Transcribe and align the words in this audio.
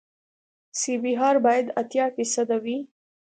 سی 0.79 0.93
بي 1.01 1.13
ار 1.27 1.35
باید 1.45 1.65
اتیا 1.81 2.05
فیصده 2.15 2.57
وي 2.63 2.77